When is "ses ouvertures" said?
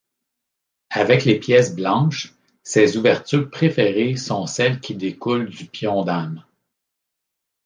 2.63-3.51